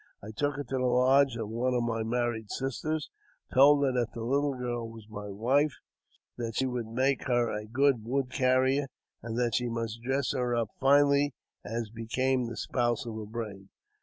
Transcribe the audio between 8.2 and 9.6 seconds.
carrier, and that